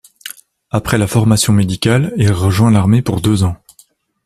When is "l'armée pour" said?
2.71-3.21